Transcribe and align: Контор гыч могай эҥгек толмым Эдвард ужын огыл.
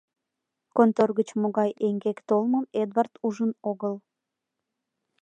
Контор 0.75 1.09
гыч 1.17 1.29
могай 1.41 1.71
эҥгек 1.87 2.17
толмым 2.29 2.65
Эдвард 2.81 3.13
ужын 3.25 3.51
огыл. 3.69 3.95